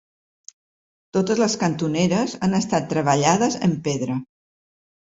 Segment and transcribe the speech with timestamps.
[1.17, 4.19] Totes les cantoneres han estat treballades en pedra.